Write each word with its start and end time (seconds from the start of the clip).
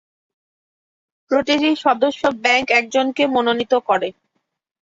প্রতিটি 1.31 1.69
সদস্য 1.83 2.21
ব্যাংক 2.43 2.65
একজনকে 2.71 3.23
মনোনীত 3.27 3.73
করে। 3.87 4.09